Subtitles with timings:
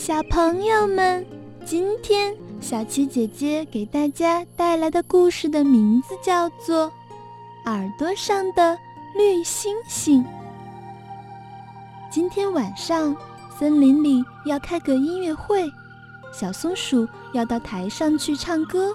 [0.00, 1.26] 小朋友们，
[1.62, 6.86] 今天小七姐姐给大家带来的故事的名字叫做
[7.66, 8.78] 《耳朵上的
[9.14, 10.24] 绿星星》。
[12.10, 13.14] 今天晚上，
[13.58, 15.70] 森林里要开个音乐会，
[16.32, 18.94] 小松鼠要到台上去唱歌。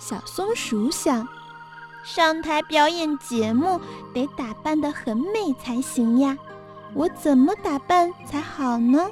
[0.00, 1.26] 小松鼠想，
[2.04, 3.80] 上台表演节目
[4.14, 6.38] 得打扮得很美才行呀。
[6.94, 9.10] 我怎么打扮才好呢？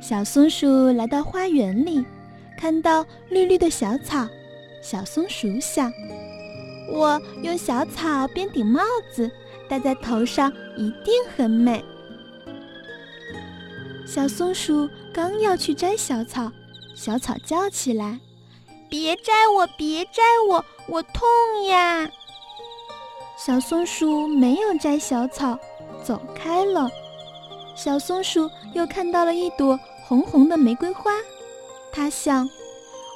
[0.00, 2.04] 小松鼠来到花园里，
[2.56, 4.26] 看到绿绿的小草。
[4.80, 5.92] 小松鼠想：
[6.90, 8.80] 我用小草编顶帽
[9.12, 9.30] 子，
[9.68, 11.84] 戴在头上一定很美。
[14.06, 16.50] 小松鼠刚要去摘小草，
[16.94, 18.18] 小草叫起来
[18.88, 21.22] ：“别摘我，别摘我，我痛
[21.66, 22.08] 呀！”
[23.36, 25.58] 小松鼠没有摘小草。
[26.04, 26.88] 走开了，
[27.78, 31.12] 小松鼠又看到了一朵红红的玫瑰花。
[31.92, 32.50] 它想，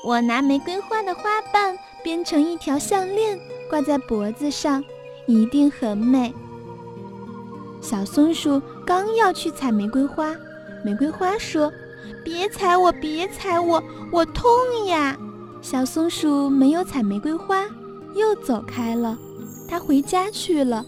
[0.07, 3.37] 我拿玫瑰花的花瓣编成一条项链，
[3.69, 4.85] 挂在脖子上，
[5.27, 6.33] 一定很美。
[7.81, 10.33] 小松鼠刚要去采玫瑰花，
[10.85, 11.73] 玫瑰花说
[12.23, 13.83] ：“别采我，别采我，
[14.13, 14.47] 我痛
[14.87, 15.19] 呀！”
[15.61, 17.65] 小松鼠没有采玫瑰花，
[18.15, 19.19] 又走开了。
[19.69, 20.87] 它回家去了。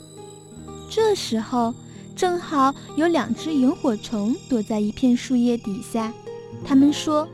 [0.89, 1.75] 这时候。
[2.17, 6.13] 正好有两只萤火虫躲在一片树叶底下，
[6.65, 7.29] 他们说：“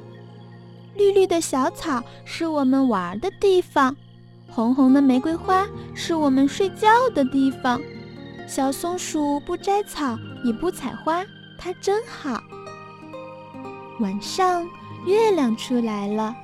[0.97, 3.95] 绿绿的小草是我们玩的地方，
[4.49, 7.81] 红红的玫瑰花是我们睡觉的地方。
[8.49, 11.25] 小松鼠不摘草也不采花，
[11.59, 12.41] 它真好。”
[14.01, 14.67] 晚上
[15.07, 16.35] 月亮出来了，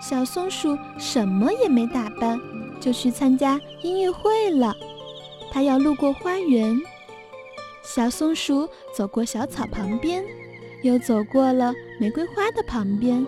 [0.00, 2.38] 小松鼠什么也没打扮，
[2.80, 4.74] 就去参加音乐会了。
[5.52, 6.76] 它要路过花园。
[7.96, 10.22] 小松鼠走过小草旁边，
[10.82, 13.26] 又走过了玫瑰花的旁边。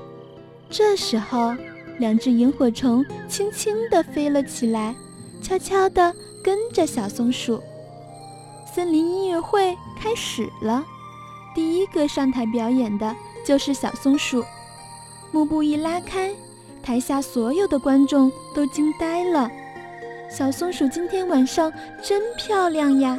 [0.69, 1.55] 这时候，
[1.99, 4.95] 两只萤火虫轻轻地飞了起来，
[5.41, 7.63] 悄悄地跟着小松鼠。
[8.71, 10.85] 森林音乐会开始了，
[11.55, 14.45] 第一个上台表演的就是小松鼠。
[15.33, 16.31] 幕布一拉开，
[16.83, 19.51] 台下所有的观众都惊呆了。
[20.31, 21.73] 小松鼠今天晚上
[22.03, 23.19] 真漂亮呀！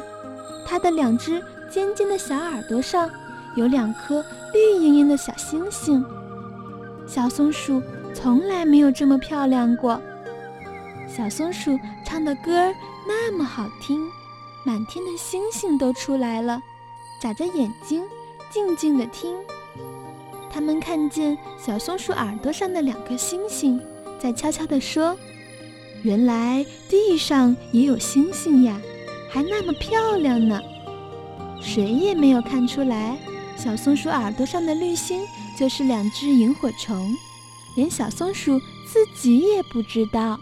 [0.70, 3.10] 它的两只尖尖的小耳朵上
[3.56, 6.04] 有两颗绿莹莹的小星星。
[7.08, 7.82] 小松鼠
[8.14, 10.00] 从来没有这么漂亮过。
[11.08, 11.76] 小松鼠
[12.06, 12.72] 唱的歌
[13.04, 14.00] 那么好听，
[14.64, 16.62] 满天的星星都出来了，
[17.20, 18.04] 眨着眼睛
[18.48, 19.34] 静静地听。
[20.52, 23.82] 他们看见小松鼠耳朵上的两颗星星，
[24.20, 25.16] 在悄悄地说
[26.04, 28.80] ：“原来地上也有星星呀。”
[29.32, 30.60] 还那么漂亮呢，
[31.62, 33.16] 谁也没有看出来，
[33.56, 35.22] 小松鼠耳朵上的绿星
[35.56, 37.14] 就是两只萤火虫，
[37.76, 40.38] 连小松鼠自己也不知道。